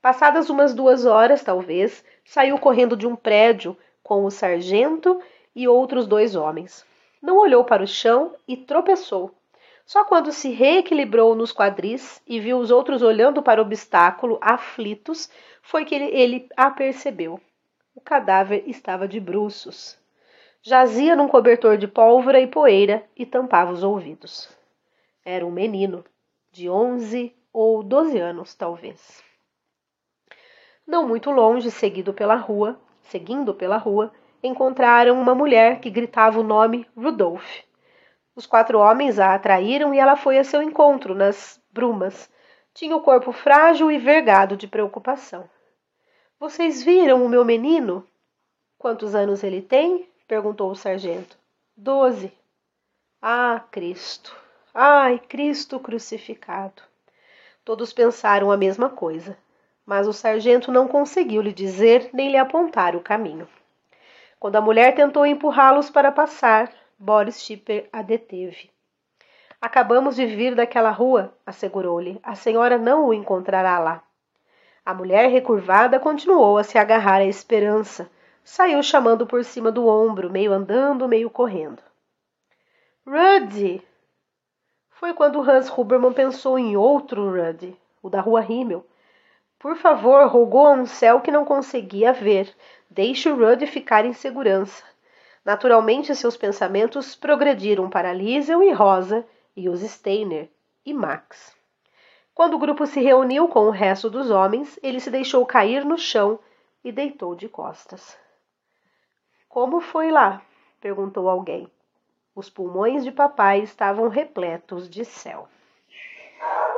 Passadas 0.03 0.51
umas 0.51 0.75
duas 0.75 1.07
horas, 1.07 1.43
talvez, 1.43 2.05
saiu 2.25 2.59
correndo 2.59 2.97
de 2.97 3.07
um 3.07 3.15
prédio 3.15 3.77
com 4.03 4.25
o 4.25 4.31
sargento 4.31 5.21
e 5.55 5.69
outros 5.69 6.07
dois 6.07 6.35
homens. 6.35 6.85
Não 7.23 7.37
olhou 7.37 7.65
para 7.65 7.83
o 7.83 7.87
chão 7.87 8.35
e 8.49 8.57
tropeçou. 8.57 9.35
Só 9.85 10.05
quando 10.05 10.33
se 10.33 10.51
reequilibrou 10.51 11.35
nos 11.35 11.53
quadris 11.53 12.23
e 12.27 12.41
viu 12.41 12.59
os 12.59 12.71
outros 12.71 13.03
olhando 13.03 13.43
para 13.43 13.61
o 13.61 13.65
obstáculo, 13.65 14.39
aflitos, 14.41 15.29
foi 15.63 15.85
que 15.85 15.95
ele, 15.95 16.07
ele. 16.17 16.49
O 17.95 18.01
cadáver 18.01 18.65
estava 18.67 19.07
de 19.07 19.21
bruços. 19.21 20.00
Jazia 20.63 21.17
num 21.17 21.27
cobertor 21.27 21.79
de 21.79 21.89
pólvora 21.89 22.39
e 22.39 22.47
poeira 22.47 23.03
e 23.17 23.25
tampava 23.25 23.73
os 23.73 23.83
ouvidos. 23.83 24.55
Era 25.25 25.47
um 25.47 25.51
menino, 25.51 26.05
de 26.53 26.69
onze 26.69 27.35
ou 27.51 27.83
doze 27.83 28.19
anos, 28.19 28.55
talvez. 28.55 29.25
Não 30.87 31.09
muito 31.09 31.31
longe, 31.31 31.71
seguido 31.71 32.13
pela 32.13 32.35
rua, 32.35 32.79
seguindo 33.01 33.55
pela 33.55 33.79
rua, 33.79 34.13
encontraram 34.43 35.19
uma 35.19 35.35
mulher 35.35 35.81
que 35.81 35.89
gritava 35.89 36.39
o 36.39 36.45
nome 36.45 36.87
Rudolph. 36.95 37.61
Os 38.37 38.45
quatro 38.45 38.79
homens 38.79 39.19
a 39.19 39.35
atraíram 39.35 39.95
e 39.95 39.99
ela 39.99 40.15
foi 40.15 40.37
a 40.37 40.45
seu 40.45 40.63
encontro 40.63 41.15
nas 41.15 41.59
brumas. 41.71 42.31
Tinha 42.75 42.95
o 42.95 43.01
corpo 43.01 43.33
frágil 43.33 43.91
e 43.91 43.97
vergado 43.97 44.59
de 44.59 44.69
preocupação. 44.69 45.49
Vocês 46.39 46.83
viram 46.83 47.25
o 47.25 47.31
meu 47.31 47.47
menino? 47.47 48.07
Quantos 48.77 49.15
anos 49.15 49.43
ele 49.43 49.63
tem? 49.63 50.10
Perguntou 50.31 50.71
o 50.71 50.77
sargento. 50.77 51.37
Doze. 51.77 52.33
Ah, 53.21 53.63
Cristo! 53.71 54.35
Ai, 54.73 55.19
Cristo 55.19 55.79
crucificado! 55.79 56.83
Todos 57.65 57.93
pensaram 57.93 58.51
a 58.51 58.57
mesma 58.57 58.89
coisa 58.89 59.37
mas 59.91 60.07
o 60.07 60.13
sargento 60.13 60.71
não 60.71 60.87
conseguiu 60.87 61.43
lhe 61.43 61.53
dizer 61.53 62.11
nem 62.13 62.31
lhe 62.31 62.37
apontar 62.37 62.95
o 62.95 63.01
caminho. 63.01 63.49
Quando 64.39 64.55
a 64.55 64.61
mulher 64.61 64.95
tentou 64.95 65.27
empurrá-los 65.27 65.91
para 65.91 66.13
passar, 66.13 66.73
Boris 66.97 67.43
Schipper 67.43 67.89
a 67.93 68.01
deteve. 68.01 68.71
Acabamos 69.61 70.15
de 70.15 70.25
vir 70.27 70.55
daquela 70.55 70.93
rua, 70.93 71.35
assegurou-lhe. 71.45 72.21
A 72.23 72.37
senhora 72.37 72.79
não 72.79 73.07
o 73.07 73.13
encontrará 73.13 73.81
lá. 73.81 74.01
A 74.87 74.95
mulher 74.95 75.29
recurvada 75.29 75.99
continuou 75.99 76.57
a 76.57 76.63
se 76.63 76.79
agarrar 76.79 77.17
à 77.17 77.25
esperança. 77.25 78.09
Saiu 78.45 78.83
chamando 78.83 79.27
por 79.27 79.45
cima 79.45 79.71
do 79.71 79.87
ombro, 79.87 80.31
meio 80.31 80.53
andando, 80.53 81.09
meio 81.09 81.31
correndo. 81.31 81.83
Ruddy! 83.07 83.83
Foi 84.91 85.15
quando 85.15 85.41
Hans 85.41 85.71
Huberman 85.71 86.13
pensou 86.13 86.59
em 86.59 86.77
outro 86.77 87.31
Ruddy, 87.31 87.77
o 88.03 88.11
da 88.11 88.21
rua 88.21 88.45
Himmel, 88.45 88.85
por 89.61 89.77
favor, 89.77 90.27
rogou 90.27 90.67
a 90.67 90.73
um 90.73 90.87
céu 90.87 91.21
que 91.21 91.31
não 91.31 91.45
conseguia 91.45 92.15
ver. 92.15 92.51
Deixe 92.89 93.29
o 93.29 93.37
Rudd 93.37 93.67
ficar 93.67 94.07
em 94.07 94.15
segurança. 94.15 94.83
Naturalmente, 95.45 96.15
seus 96.15 96.35
pensamentos 96.35 97.15
progrediram 97.15 97.91
para 97.91 98.11
Liesel 98.11 98.63
e 98.63 98.73
Rosa, 98.73 99.23
e 99.55 99.69
os 99.69 99.81
Steiner 99.81 100.49
e 100.85 100.95
Max. 100.95 101.55
Quando 102.35 102.55
o 102.55 102.59
grupo 102.59 102.87
se 102.87 103.03
reuniu 103.03 103.49
com 103.49 103.67
o 103.67 103.71
resto 103.71 104.09
dos 104.09 104.31
homens, 104.31 104.79
ele 104.83 104.99
se 104.99 105.11
deixou 105.11 105.45
cair 105.45 105.85
no 105.85 105.99
chão 105.99 106.39
e 106.83 106.91
deitou 106.91 107.35
de 107.35 107.47
costas. 107.47 108.17
Como 109.51 109.81
foi 109.81 110.13
lá? 110.13 110.43
perguntou 110.81 111.29
alguém. 111.29 111.69
Os 112.37 112.49
pulmões 112.49 113.03
de 113.03 113.11
papai 113.11 113.59
estavam 113.59 114.07
repletos 114.07 114.89
de 114.89 115.05
céu. 115.05 115.49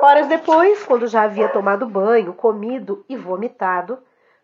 Horas 0.01 0.25
depois, 0.25 0.83
quando 0.83 1.05
já 1.05 1.21
havia 1.21 1.47
tomado 1.49 1.85
banho, 1.85 2.33
comido 2.33 3.05
e 3.07 3.15
vomitado, 3.15 3.99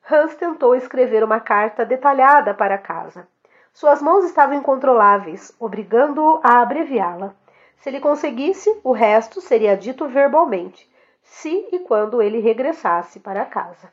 Hans 0.07 0.35
tentou 0.35 0.75
escrever 0.75 1.23
uma 1.23 1.39
carta 1.39 1.83
detalhada 1.83 2.53
para 2.53 2.77
casa. 2.77 3.27
Suas 3.73 3.99
mãos 3.99 4.23
estavam 4.25 4.55
incontroláveis, 4.55 5.51
obrigando-o 5.59 6.39
a 6.43 6.61
abreviá-la. 6.61 7.33
Se 7.77 7.89
ele 7.89 7.99
conseguisse, 7.99 8.79
o 8.83 8.91
resto 8.91 9.41
seria 9.41 9.75
dito 9.75 10.07
verbalmente, 10.07 10.87
se 11.23 11.67
e 11.71 11.79
quando 11.79 12.21
ele 12.21 12.37
regressasse 12.37 13.19
para 13.19 13.43
casa. 13.43 13.91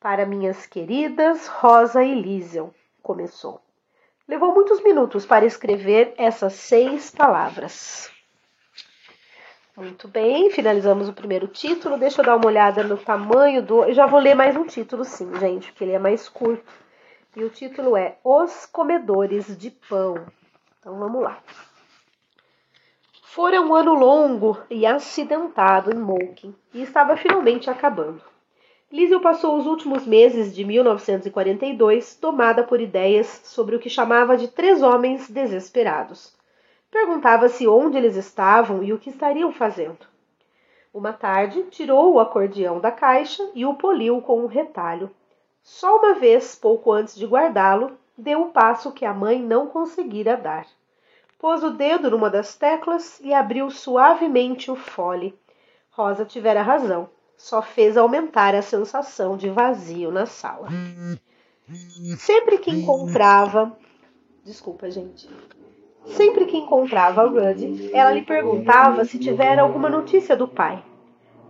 Para 0.00 0.26
minhas 0.26 0.66
queridas 0.66 1.46
Rosa 1.46 2.02
e 2.02 2.12
Liesel, 2.12 2.74
começou. 3.10 3.60
Levou 4.28 4.54
muitos 4.54 4.80
minutos 4.84 5.26
para 5.26 5.44
escrever 5.44 6.14
essas 6.16 6.52
seis 6.52 7.10
palavras. 7.10 8.08
Muito 9.76 10.06
bem, 10.06 10.48
finalizamos 10.50 11.08
o 11.08 11.12
primeiro 11.12 11.48
título. 11.48 11.98
Deixa 11.98 12.20
eu 12.20 12.24
dar 12.24 12.36
uma 12.36 12.46
olhada 12.46 12.84
no 12.84 12.96
tamanho 12.96 13.60
do. 13.60 13.82
Eu 13.82 13.92
já 13.92 14.06
vou 14.06 14.20
ler 14.20 14.36
mais 14.36 14.56
um 14.56 14.64
título, 14.64 15.04
sim, 15.04 15.28
gente, 15.40 15.72
porque 15.72 15.82
ele 15.82 15.94
é 15.94 15.98
mais 15.98 16.28
curto. 16.28 16.72
E 17.34 17.42
o 17.42 17.50
título 17.50 17.96
é 17.96 18.16
Os 18.22 18.64
Comedores 18.66 19.58
de 19.58 19.72
Pão. 19.72 20.14
Então 20.78 20.96
vamos 20.96 21.20
lá. 21.20 21.42
Fora 23.24 23.60
um 23.60 23.74
ano 23.74 23.94
longo 23.94 24.56
e 24.70 24.86
acidentado 24.86 25.90
em 25.90 25.98
Moulkin 25.98 26.54
e 26.72 26.82
estava 26.82 27.16
finalmente 27.16 27.68
acabando. 27.68 28.22
Liesel 28.92 29.20
passou 29.20 29.56
os 29.56 29.66
últimos 29.66 30.06
meses 30.06 30.54
de 30.54 30.64
1942 30.64 32.16
tomada 32.16 32.64
por 32.64 32.80
ideias 32.80 33.40
sobre 33.44 33.76
o 33.76 33.78
que 33.78 33.88
chamava 33.88 34.36
de 34.36 34.48
três 34.48 34.82
homens 34.82 35.30
desesperados 35.30 36.38
Perguntava-se 36.90 37.68
onde 37.68 37.96
eles 37.96 38.16
estavam 38.16 38.82
e 38.82 38.92
o 38.92 38.98
que 38.98 39.10
estariam 39.10 39.52
fazendo. 39.52 40.08
Uma 40.92 41.12
tarde, 41.12 41.62
tirou 41.70 42.12
o 42.12 42.18
acordeão 42.18 42.80
da 42.80 42.90
caixa 42.90 43.48
e 43.54 43.64
o 43.64 43.74
poliu 43.74 44.20
com 44.20 44.40
um 44.40 44.46
retalho. 44.46 45.08
Só 45.62 45.98
uma 45.98 46.14
vez, 46.14 46.56
pouco 46.56 46.90
antes 46.90 47.14
de 47.14 47.24
guardá-lo, 47.26 47.96
deu 48.18 48.42
o 48.42 48.50
passo 48.50 48.90
que 48.90 49.04
a 49.04 49.14
mãe 49.14 49.40
não 49.40 49.68
conseguira 49.68 50.36
dar. 50.36 50.66
Pôs 51.38 51.62
o 51.62 51.70
dedo 51.70 52.10
numa 52.10 52.28
das 52.28 52.56
teclas 52.56 53.20
e 53.20 53.32
abriu 53.32 53.70
suavemente 53.70 54.68
o 54.68 54.74
fole. 54.74 55.38
Rosa 55.92 56.24
tivera 56.24 56.60
razão. 56.60 57.08
Só 57.40 57.62
fez 57.62 57.96
aumentar 57.96 58.54
a 58.54 58.60
sensação 58.60 59.34
de 59.34 59.48
vazio 59.48 60.10
na 60.10 60.26
sala. 60.26 60.68
Sempre 62.18 62.58
que 62.58 62.70
encontrava. 62.70 63.74
Desculpa, 64.44 64.90
gente. 64.90 65.26
Sempre 66.04 66.44
que 66.44 66.58
encontrava 66.58 67.26
Rudd, 67.26 67.90
ela 67.94 68.12
lhe 68.12 68.22
perguntava 68.22 69.06
se 69.06 69.18
tivera 69.18 69.62
alguma 69.62 69.88
notícia 69.88 70.36
do 70.36 70.46
pai. 70.46 70.84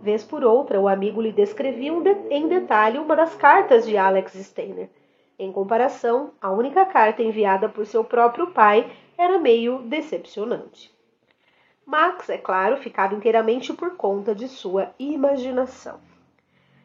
Vez 0.01 0.23
por 0.23 0.45
outra, 0.45 0.79
o 0.79 0.87
amigo 0.87 1.21
lhe 1.21 1.33
descrevia 1.33 1.91
em 2.29 2.47
detalhe 2.47 2.97
uma 2.97 3.15
das 3.15 3.35
cartas 3.35 3.85
de 3.85 3.97
Alex 3.97 4.31
Steiner. 4.33 4.89
Em 5.37 5.51
comparação, 5.51 6.31
a 6.41 6.51
única 6.51 6.85
carta 6.85 7.21
enviada 7.21 7.67
por 7.67 7.85
seu 7.85 8.03
próprio 8.05 8.47
pai 8.51 8.89
era 9.17 9.37
meio 9.37 9.79
decepcionante. 9.79 10.89
Max, 11.85 12.29
é 12.29 12.37
claro, 12.37 12.77
ficava 12.77 13.15
inteiramente 13.15 13.73
por 13.73 13.95
conta 13.95 14.33
de 14.33 14.47
sua 14.47 14.91
imaginação. 14.99 15.99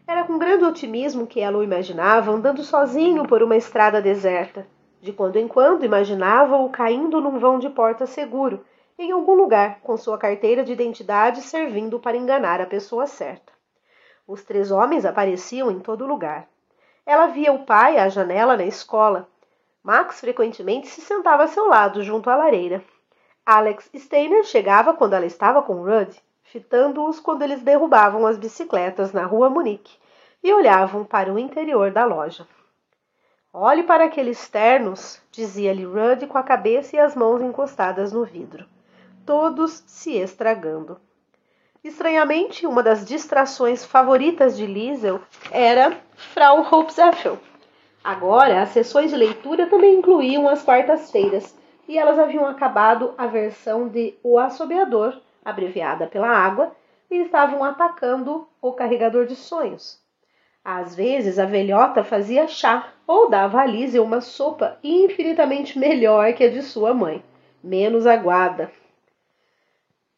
Era 0.06 0.24
com 0.24 0.38
grande 0.38 0.64
otimismo 0.64 1.26
que 1.26 1.40
ela 1.40 1.58
o 1.58 1.62
imaginava 1.62 2.30
andando 2.30 2.62
sozinho 2.62 3.26
por 3.26 3.42
uma 3.42 3.56
estrada 3.56 4.00
deserta. 4.00 4.66
De 5.00 5.12
quando 5.12 5.36
em 5.36 5.46
quando 5.46 5.84
imaginava-o 5.84 6.70
caindo 6.70 7.20
num 7.20 7.38
vão 7.38 7.58
de 7.58 7.68
porta 7.68 8.06
seguro, 8.06 8.64
em 8.98 9.12
algum 9.12 9.34
lugar, 9.34 9.80
com 9.82 9.96
sua 9.96 10.16
carteira 10.16 10.64
de 10.64 10.72
identidade 10.72 11.42
servindo 11.42 12.00
para 12.00 12.16
enganar 12.16 12.60
a 12.60 12.66
pessoa 12.66 13.06
certa. 13.06 13.52
Os 14.26 14.42
três 14.42 14.70
homens 14.70 15.04
apareciam 15.04 15.70
em 15.70 15.78
todo 15.78 16.06
lugar. 16.06 16.48
Ela 17.04 17.26
via 17.26 17.52
o 17.52 17.64
pai 17.64 17.98
à 17.98 18.08
janela 18.08 18.56
na 18.56 18.64
escola. 18.64 19.28
Max 19.82 20.20
frequentemente 20.20 20.88
se 20.88 21.00
sentava 21.00 21.44
a 21.44 21.48
seu 21.48 21.68
lado, 21.68 22.02
junto 22.02 22.30
à 22.30 22.36
lareira. 22.36 22.82
Alex 23.48 23.88
Steiner 23.94 24.42
chegava 24.42 24.92
quando 24.92 25.12
ela 25.12 25.24
estava 25.24 25.62
com 25.62 25.84
Rudd, 25.84 26.16
fitando-os 26.42 27.20
quando 27.20 27.42
eles 27.42 27.62
derrubavam 27.62 28.26
as 28.26 28.36
bicicletas 28.36 29.12
na 29.12 29.24
rua 29.24 29.48
Munique 29.48 29.96
e 30.42 30.52
olhavam 30.52 31.04
para 31.04 31.32
o 31.32 31.38
interior 31.38 31.92
da 31.92 32.04
loja. 32.04 32.44
Olhe 33.52 33.84
para 33.84 34.06
aqueles 34.06 34.48
ternos, 34.48 35.22
dizia-lhe 35.30 35.84
Rudd 35.84 36.26
com 36.26 36.36
a 36.36 36.42
cabeça 36.42 36.96
e 36.96 36.98
as 36.98 37.14
mãos 37.14 37.40
encostadas 37.40 38.12
no 38.12 38.24
vidro, 38.24 38.66
todos 39.24 39.84
se 39.86 40.16
estragando. 40.16 41.00
Estranhamente, 41.84 42.66
uma 42.66 42.82
das 42.82 43.06
distrações 43.06 43.84
favoritas 43.84 44.56
de 44.56 44.66
Liesel 44.66 45.20
era 45.52 45.96
Frau 46.16 46.66
Hopzeffel. 46.68 47.38
Agora, 48.02 48.62
as 48.62 48.70
sessões 48.70 49.12
de 49.12 49.16
leitura 49.16 49.68
também 49.68 49.94
incluíam 49.94 50.48
as 50.48 50.64
quartas-feiras, 50.64 51.56
e 51.88 51.98
elas 51.98 52.18
haviam 52.18 52.46
acabado 52.46 53.14
a 53.16 53.26
versão 53.26 53.88
de 53.88 54.14
O 54.22 54.38
Assobeador, 54.38 55.20
abreviada 55.44 56.06
pela 56.06 56.28
água, 56.28 56.72
e 57.10 57.16
estavam 57.22 57.62
atacando 57.62 58.48
o 58.60 58.72
carregador 58.72 59.26
de 59.26 59.36
sonhos. 59.36 60.00
Às 60.64 60.96
vezes 60.96 61.38
a 61.38 61.44
velhota 61.44 62.02
fazia 62.02 62.48
chá 62.48 62.92
ou 63.06 63.30
dava 63.30 63.60
a 63.60 63.66
Lise 63.66 64.00
uma 64.00 64.20
sopa 64.20 64.78
infinitamente 64.82 65.78
melhor 65.78 66.32
que 66.32 66.42
a 66.42 66.50
de 66.50 66.62
sua 66.62 66.92
mãe, 66.92 67.22
menos 67.62 68.04
aguada. 68.04 68.70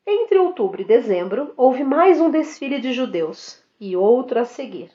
Entre 0.06 0.38
outubro 0.38 0.80
e 0.80 0.86
dezembro 0.86 1.52
houve 1.54 1.84
mais 1.84 2.18
um 2.18 2.30
desfile 2.30 2.80
de 2.80 2.94
judeus 2.94 3.62
e 3.78 3.94
outro 3.94 4.40
a 4.40 4.46
seguir. 4.46 4.90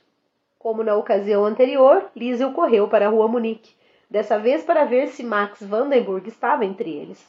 Como 0.58 0.84
na 0.84 0.96
ocasião 0.96 1.46
anterior, 1.46 2.10
Liesel 2.16 2.54
correu 2.54 2.88
para 2.88 3.06
a 3.06 3.10
rua 3.10 3.28
Munique, 3.28 3.76
dessa 4.14 4.38
vez 4.38 4.64
para 4.64 4.86
ver 4.86 5.08
se 5.08 5.24
Max 5.24 5.64
Vandenburg 5.64 6.30
estava 6.30 6.64
entre 6.64 6.88
eles. 6.88 7.28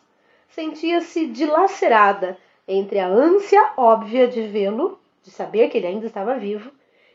Sentia-se 0.51 1.27
dilacerada 1.29 2.37
entre 2.69 2.99
a 2.99 3.09
ânsia 3.09 3.73
óbvia 3.75 4.29
de 4.29 4.43
vê-lo, 4.43 5.01
de 5.23 5.31
saber 5.31 5.71
que 5.71 5.79
ele 5.79 5.87
ainda 5.87 6.05
estava 6.05 6.37
vivo, 6.37 6.71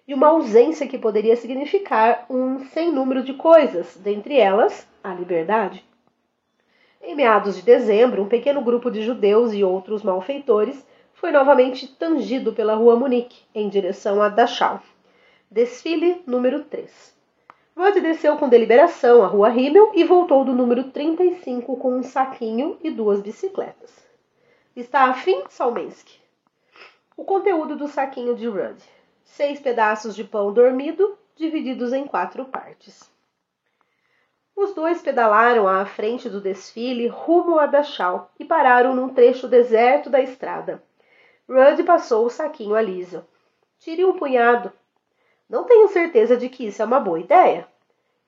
e 0.08 0.14
uma 0.16 0.30
ausência 0.30 0.88
que 0.88 0.98
poderia 0.98 1.36
significar 1.36 2.26
um 2.28 2.66
sem 2.66 2.92
número 2.92 3.22
de 3.22 3.36
coisas, 3.36 3.96
dentre 3.98 4.40
elas 4.40 4.88
a 5.04 5.14
liberdade. 5.14 5.86
Em 7.00 7.16
meados 7.16 7.56
de 7.56 7.62
dezembro, 7.62 8.24
um 8.24 8.28
pequeno 8.28 8.64
grupo 8.64 8.90
de 8.90 9.04
judeus 9.04 9.54
e 9.54 9.64
outros 9.64 10.02
malfeitores 10.02 10.84
foi 11.14 11.32
novamente 11.32 11.88
tangido 11.88 12.54
pela 12.54 12.74
rua 12.74 12.96
Munique, 12.96 13.44
em 13.54 13.70
direção 13.70 14.20
a 14.20 14.30
Dachau. 14.30 14.82
Desfile 15.52 16.24
número 16.26 16.64
3. 16.64 17.19
Rudd 17.80 18.02
desceu 18.02 18.36
com 18.36 18.50
deliberação 18.50 19.24
a 19.24 19.28
rua 19.28 19.48
Rimmel 19.48 19.94
e 19.96 20.04
voltou 20.04 20.44
do 20.44 20.52
número 20.52 20.92
35 20.92 21.78
com 21.78 21.96
um 21.96 22.04
saquinho 22.04 22.78
e 22.84 22.92
duas 22.92 23.22
bicicletas. 23.22 24.06
Está 24.76 25.06
afim, 25.06 25.44
Salmensky? 25.48 26.20
O 27.16 27.24
conteúdo 27.24 27.78
do 27.78 27.88
saquinho 27.88 28.36
de 28.36 28.50
Rudd. 28.50 28.84
Seis 29.24 29.62
pedaços 29.62 30.14
de 30.14 30.26
pão 30.26 30.52
dormido, 30.52 31.18
divididos 31.38 31.94
em 31.94 32.06
quatro 32.06 32.44
partes. 32.44 33.10
Os 34.54 34.74
dois 34.76 35.02
pedalaram 35.02 35.66
à 35.66 35.86
frente 35.86 36.30
do 36.30 36.42
desfile 36.42 37.08
rumo 37.08 37.58
a 37.58 37.66
Dachau 37.66 38.30
e 38.38 38.44
pararam 38.44 38.94
num 38.94 39.14
trecho 39.14 39.48
deserto 39.48 40.10
da 40.10 40.20
estrada. 40.20 40.84
Rudd 41.48 41.82
passou 41.86 42.26
o 42.26 42.30
saquinho 42.30 42.76
a 42.76 42.82
Lisa. 42.82 43.26
Tire 43.80 44.04
um 44.04 44.18
punhado, 44.18 44.70
não 45.50 45.64
tenho 45.64 45.88
certeza 45.88 46.38
de 46.38 46.48
que 46.48 46.68
isso 46.68 46.82
é 46.82 46.86
uma 46.86 47.00
boa 47.00 47.20
ideia. 47.20 47.68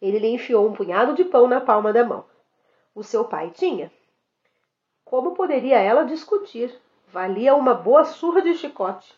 Ele 0.01 0.17
lhe 0.17 0.27
enfiou 0.29 0.67
um 0.67 0.73
punhado 0.73 1.13
de 1.13 1.23
pão 1.23 1.47
na 1.47 1.61
palma 1.61 1.93
da 1.93 2.03
mão. 2.03 2.25
O 2.95 3.03
seu 3.03 3.23
pai 3.25 3.51
tinha. 3.51 3.91
Como 5.05 5.35
poderia 5.35 5.77
ela 5.77 6.03
discutir? 6.03 6.75
Valia 7.07 7.53
uma 7.53 7.75
boa 7.75 8.05
surra 8.05 8.41
de 8.41 8.55
chicote. 8.55 9.13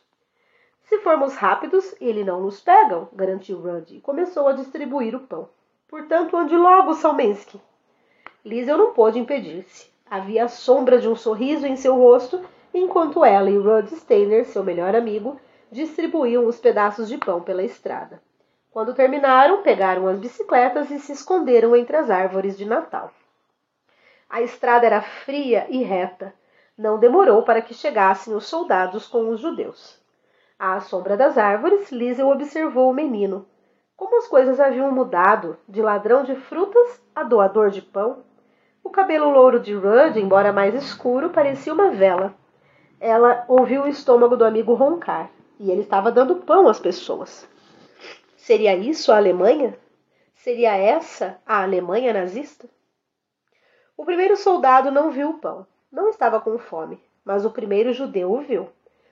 Se 0.84 1.00
formos 1.00 1.36
rápidos, 1.36 1.96
ele 2.02 2.26
não 2.26 2.42
nos 2.42 2.60
pegam, 2.60 3.08
garantiu 3.13 3.62
Rudd 3.62 3.96
e 3.96 4.02
começou 4.02 4.48
a 4.48 4.54
distribuir 4.54 5.16
o 5.16 5.22
pão. 5.22 5.48
Portanto, 5.88 6.36
ande 6.36 6.58
logo, 6.58 6.94
Salmensky. 6.94 7.62
Liesel 8.44 8.78
não 8.78 8.94
pôde 8.94 9.18
impedir-se. 9.18 9.89
Havia 10.10 10.46
a 10.46 10.50
sombra 10.50 11.00
de 11.00 11.08
um 11.08 11.16
sorriso 11.16 11.66
em 11.66 11.78
seu 11.78 11.96
rosto, 11.96 12.44
enquanto 12.74 13.24
ela 13.24 13.50
e 13.50 13.58
Rudd 13.58 13.88
Steiner, 13.96 14.46
seu 14.46 14.63
melhor 14.63 14.94
amigo, 14.94 15.39
distribuíam 15.74 16.46
os 16.46 16.60
pedaços 16.60 17.10
de 17.10 17.18
pão 17.18 17.42
pela 17.42 17.64
estrada. 17.64 18.22
Quando 18.72 18.94
terminaram, 18.94 19.64
pegaram 19.64 20.08
as 20.08 20.18
bicicletas 20.18 20.90
e 20.92 21.00
se 21.00 21.12
esconderam 21.12 21.76
entre 21.76 21.98
as 21.98 22.10
árvores 22.10 22.58
de 22.58 22.66
Natal. 22.66 23.12
A 24.30 24.42
estrada 24.42 24.86
era 24.86 25.02
fria 25.02 25.66
e 25.70 25.84
reta. 25.84 26.34
Não 26.78 27.00
demorou 27.00 27.44
para 27.44 27.62
que 27.62 27.74
chegassem 27.74 28.34
os 28.34 28.46
soldados 28.46 29.08
com 29.08 29.30
os 29.30 29.40
judeus. 29.40 30.00
À 30.58 30.80
sombra 30.80 31.18
das 31.18 31.38
árvores, 31.38 31.92
Liesel 31.92 32.30
observou 32.30 32.90
o 32.90 32.94
menino. 32.94 33.46
Como 33.98 34.18
as 34.18 34.28
coisas 34.28 34.60
haviam 34.60 34.92
mudado, 34.92 35.58
de 35.68 35.82
ladrão 35.82 36.24
de 36.24 36.36
frutas 36.36 37.02
a 37.16 37.24
doador 37.24 37.70
de 37.70 37.82
pão. 37.82 38.24
O 38.84 38.90
cabelo 38.90 39.30
louro 39.30 39.60
de 39.60 39.74
Rudd, 39.74 40.18
embora 40.18 40.54
mais 40.54 40.74
escuro, 40.74 41.30
parecia 41.30 41.74
uma 41.74 41.92
vela. 41.92 42.34
Ela 43.00 43.44
ouviu 43.48 43.84
o 43.84 43.88
estômago 43.88 44.36
do 44.36 44.46
amigo 44.46 44.74
roncar 44.74 45.30
e 45.60 45.72
ele 45.72 45.82
estava 45.82 46.12
dando 46.12 46.38
pão 46.38 46.68
às 46.68 46.80
pessoas. 46.80 47.48
Seria 48.38 48.76
isso 48.76 49.12
a 49.12 49.18
Alemanha? 49.18 49.78
Seria 50.36 50.76
essa 50.76 51.39
a 51.46 51.63
Alemanha 51.63 52.12
nazista? 52.12 52.68
O 53.96 54.04
primeiro 54.04 54.36
soldado 54.36 54.92
não 54.92 55.12
viu 55.12 55.30
o 55.30 55.39
pão. 55.39 55.66
Não 55.92 56.10
estava 56.10 56.42
com 56.42 56.58
fome, 56.58 57.00
mas 57.24 57.46
o 57.46 57.52
primeiro 57.52 57.94
judeu 57.94 58.32
o 58.32 58.42
viu. 58.42 58.68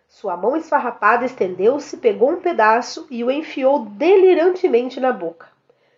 Sua 0.07 0.35
mão 0.35 0.57
esfarrapada 0.57 1.23
estendeu-se, 1.23 1.95
pegou 1.97 2.31
um 2.31 2.41
pedaço 2.41 3.07
e 3.09 3.23
o 3.23 3.31
enfiou 3.31 3.85
delirantemente 3.85 4.99
na 4.99 5.13
boca. 5.13 5.47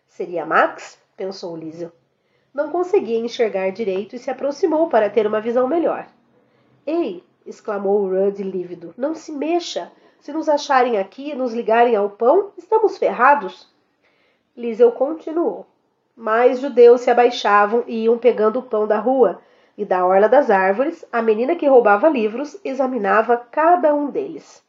Seria 0.06 0.46
Max? 0.46 1.00
pensou 1.18 1.58
Liesel. 1.58 1.92
Não 2.54 2.70
conseguia 2.70 3.18
enxergar 3.18 3.72
direito 3.72 4.16
e 4.16 4.20
se 4.20 4.30
aproximou 4.30 4.88
para 4.88 5.10
ter 5.10 5.26
uma 5.26 5.42
visão 5.42 5.68
melhor. 5.68 6.06
Ei! 6.86 7.24
exclamou 7.46 8.08
Rudd 8.08 8.44
lívido. 8.44 8.94
Não 8.96 9.16
se 9.16 9.32
mexa! 9.32 9.92
Se 10.24 10.32
nos 10.32 10.48
acharem 10.48 10.98
aqui 10.98 11.32
e 11.32 11.36
nos 11.36 11.54
ligarem 11.54 11.98
ao 11.98 12.10
pão, 12.10 12.54
estamos 12.58 12.98
ferrados. 12.98 13.70
Liseu 14.56 14.90
continuou. 14.94 15.68
Mais 16.16 16.62
judeus 16.62 17.02
se 17.02 17.12
abaixavam 17.12 17.84
e 17.86 18.06
iam 18.06 18.18
pegando 18.18 18.60
o 18.60 18.64
pão 18.64 18.88
da 18.88 19.00
rua, 19.00 19.42
e 19.78 19.84
da 19.84 20.06
orla 20.06 20.30
das 20.30 20.50
árvores, 20.50 21.06
a 21.12 21.22
menina 21.22 21.58
que 21.58 21.68
roubava 21.68 22.08
livros 22.08 22.58
examinava 22.64 23.36
cada 23.36 23.94
um 23.94 24.10
deles. 24.10 24.64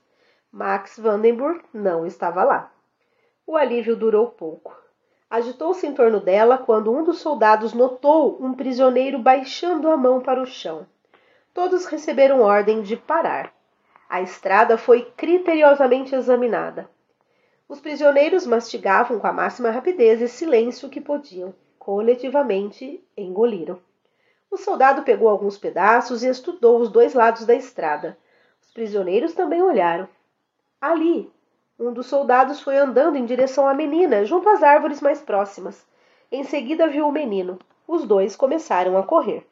Max 0.51 0.99
Vandenburg 0.99 1.61
não 1.73 2.05
estava 2.05 2.43
lá. 2.43 2.73
O 3.47 3.57
alívio 3.57 3.95
durou 3.95 4.31
pouco. 4.31 4.77
Agitou-se 5.31 5.87
em 5.87 5.95
torno 5.95 6.19
dela 6.19 6.59
quando 6.59 6.93
um 6.93 7.05
dos 7.05 7.21
soldados 7.21 7.73
notou 7.73 8.39
um 8.41 8.55
prisioneiro 8.55 9.21
baixando 9.21 9.89
a 9.89 9.97
mão 9.97 10.21
para 10.21 10.43
o 10.43 10.47
chão. 10.47 10.85
Todos 11.53 11.87
receberam 11.87 12.41
ordem 12.41 12.83
de 12.83 12.97
parar. 12.97 13.55
A 14.09 14.21
estrada 14.21 14.77
foi 14.77 15.11
criteriosamente 15.17 16.15
examinada. 16.15 16.89
Os 17.69 17.81
prisioneiros 17.81 18.47
mastigavam 18.47 19.19
com 19.19 19.27
a 19.27 19.33
máxima 19.33 19.71
rapidez 19.71 20.21
e 20.21 20.29
silêncio 20.29 20.89
que 20.89 21.01
podiam. 21.01 21.55
Coletivamente 21.79 23.03
engoliram. 23.17 23.81
O 24.51 24.57
soldado 24.57 25.03
pegou 25.03 25.29
alguns 25.29 25.59
pedaços 25.59 26.23
e 26.23 26.29
estudou 26.29 26.81
os 26.81 26.91
dois 26.91 27.15
lados 27.15 27.45
da 27.45 27.55
estrada. 27.55 28.17
Os 28.63 28.71
prisioneiros 28.71 29.33
também 29.33 29.63
olharam. 29.63 30.09
Ali, 30.81 31.33
um 31.79 31.93
dos 31.93 32.07
soldados 32.07 32.61
foi 32.61 32.77
andando 32.79 33.17
em 33.17 33.25
direção 33.25 33.67
à 33.67 33.75
menina, 33.75 34.25
junto 34.25 34.49
às 34.49 34.63
árvores 34.63 35.01
mais 35.01 35.21
próximas. 35.21 35.85
Em 36.31 36.45
seguida 36.45 36.87
viu 36.87 37.09
o 37.09 37.13
menino. 37.13 37.59
Os 37.89 38.05
dois 38.07 38.37
começaram 38.37 38.97
a 38.97 39.03
correr. 39.03 39.47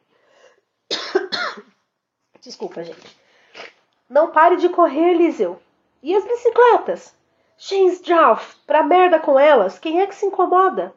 Desculpa, 2.39 2.83
gente. 2.83 3.22
Não 4.09 4.31
pare 4.31 4.57
de 4.57 4.69
correr, 4.69 5.13
Liseu. 5.13 5.59
E 6.01 6.13
as 6.15 6.25
bicicletas? 6.25 7.15
James 7.57 8.01
Drauf, 8.01 8.57
pra 8.67 8.83
merda 8.83 9.19
com 9.19 9.39
elas, 9.39 9.79
quem 9.79 10.01
é 10.01 10.07
que 10.07 10.15
se 10.15 10.25
incomoda? 10.25 10.93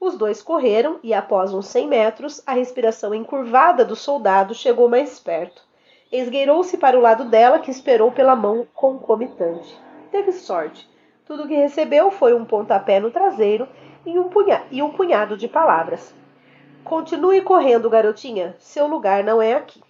Os 0.00 0.16
dois 0.16 0.42
correram 0.42 0.98
e, 1.02 1.14
após 1.14 1.54
uns 1.54 1.66
cem 1.66 1.86
metros, 1.86 2.42
a 2.44 2.52
respiração 2.52 3.14
encurvada 3.14 3.84
do 3.84 3.94
soldado 3.94 4.52
chegou 4.52 4.88
mais 4.88 5.20
perto. 5.20 5.62
Esgueirou-se 6.10 6.76
para 6.76 6.98
o 6.98 7.00
lado 7.00 7.26
dela, 7.26 7.60
que 7.60 7.70
esperou 7.70 8.10
pela 8.10 8.34
mão 8.34 8.66
concomitante. 8.74 9.78
Teve 10.10 10.32
sorte. 10.32 10.90
Tudo 11.24 11.46
que 11.46 11.54
recebeu 11.54 12.10
foi 12.10 12.34
um 12.34 12.44
pontapé 12.44 12.98
no 12.98 13.12
traseiro 13.12 13.68
e 14.04 14.18
um, 14.18 14.28
punha 14.28 14.64
e 14.72 14.82
um 14.82 14.90
punhado 14.90 15.36
de 15.36 15.46
palavras. 15.46 16.12
Continue 16.82 17.40
correndo, 17.42 17.88
garotinha. 17.88 18.56
Seu 18.58 18.88
lugar 18.88 19.22
não 19.22 19.40
é 19.40 19.54
aqui. 19.54 19.80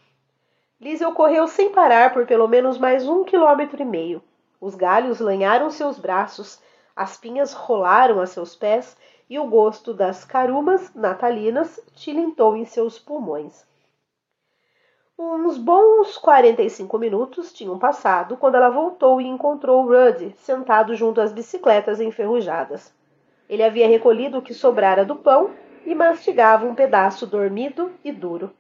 Liesel 0.82 1.12
correu 1.12 1.46
sem 1.46 1.70
parar 1.70 2.12
por 2.12 2.26
pelo 2.26 2.48
menos 2.48 2.76
mais 2.76 3.06
um 3.06 3.22
quilômetro 3.22 3.80
e 3.80 3.84
meio. 3.84 4.20
Os 4.60 4.74
galhos 4.74 5.20
lanharam 5.20 5.70
seus 5.70 5.96
braços, 5.96 6.60
as 6.96 7.16
pinhas 7.16 7.52
rolaram 7.52 8.18
a 8.18 8.26
seus 8.26 8.56
pés 8.56 8.96
e 9.30 9.38
o 9.38 9.46
gosto 9.46 9.94
das 9.94 10.24
carumas 10.24 10.92
natalinas 10.92 11.78
tilintou 11.94 12.56
em 12.56 12.64
seus 12.64 12.98
pulmões. 12.98 13.64
Uns 15.16 15.56
bons 15.56 16.18
45 16.18 16.98
minutos 16.98 17.52
tinham 17.52 17.78
passado 17.78 18.36
quando 18.36 18.56
ela 18.56 18.68
voltou 18.68 19.20
e 19.20 19.26
encontrou 19.28 19.86
Rudd 19.86 20.34
sentado 20.38 20.96
junto 20.96 21.20
às 21.20 21.32
bicicletas 21.32 22.00
enferrujadas. 22.00 22.92
Ele 23.48 23.62
havia 23.62 23.86
recolhido 23.86 24.38
o 24.38 24.42
que 24.42 24.52
sobrara 24.52 25.04
do 25.04 25.14
pão 25.14 25.52
e 25.86 25.94
mastigava 25.94 26.66
um 26.66 26.74
pedaço 26.74 27.24
dormido 27.24 27.92
e 28.02 28.10
duro. 28.10 28.52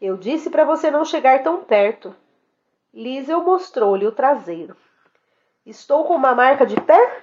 Eu 0.00 0.16
disse 0.16 0.48
para 0.48 0.64
você 0.64 0.90
não 0.90 1.04
chegar 1.04 1.42
tão 1.42 1.64
perto. 1.64 2.14
Liesel 2.94 3.42
mostrou-lhe 3.42 4.06
o 4.06 4.12
traseiro. 4.12 4.76
Estou 5.66 6.04
com 6.04 6.14
uma 6.14 6.34
marca 6.34 6.64
de 6.64 6.80
pé? 6.80 7.22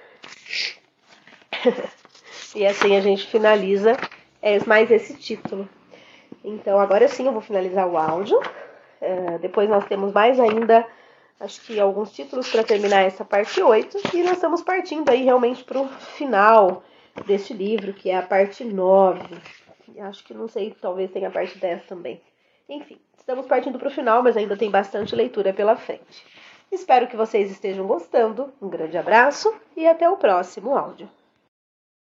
e 2.54 2.66
assim 2.66 2.94
a 2.94 3.00
gente 3.00 3.26
finaliza 3.26 3.96
é, 4.42 4.62
mais 4.66 4.90
esse 4.90 5.16
título. 5.16 5.68
Então, 6.44 6.78
agora 6.78 7.08
sim 7.08 7.26
eu 7.26 7.32
vou 7.32 7.40
finalizar 7.40 7.88
o 7.88 7.96
áudio. 7.96 8.38
É, 9.00 9.38
depois 9.38 9.68
nós 9.68 9.86
temos 9.86 10.12
mais 10.12 10.38
ainda, 10.38 10.86
acho 11.40 11.60
que 11.62 11.80
alguns 11.80 12.12
títulos 12.12 12.48
para 12.50 12.62
terminar 12.62 13.02
essa 13.02 13.24
parte 13.24 13.60
8. 13.60 14.14
E 14.14 14.22
nós 14.22 14.34
estamos 14.34 14.62
partindo 14.62 15.08
aí 15.08 15.24
realmente 15.24 15.64
para 15.64 15.80
o 15.80 15.88
final 15.88 16.84
deste 17.26 17.54
livro, 17.54 17.94
que 17.94 18.10
é 18.10 18.18
a 18.18 18.22
parte 18.22 18.64
9. 18.64 19.20
Acho 19.98 20.24
que 20.24 20.34
não 20.34 20.46
sei, 20.46 20.76
talvez 20.78 21.10
tenha 21.10 21.28
a 21.28 21.30
parte 21.32 21.58
10 21.58 21.86
também. 21.86 22.20
Enfim, 22.68 22.98
estamos 23.16 23.46
partindo 23.46 23.78
para 23.78 23.88
o 23.88 23.92
final, 23.92 24.22
mas 24.22 24.36
ainda 24.36 24.56
tem 24.56 24.70
bastante 24.70 25.14
leitura 25.14 25.52
pela 25.52 25.76
frente. 25.76 26.24
Espero 26.70 27.06
que 27.06 27.16
vocês 27.16 27.50
estejam 27.50 27.86
gostando. 27.86 28.52
Um 28.60 28.68
grande 28.68 28.98
abraço 28.98 29.54
e 29.76 29.86
até 29.86 30.08
o 30.10 30.16
próximo 30.16 30.76
áudio. 30.76 31.08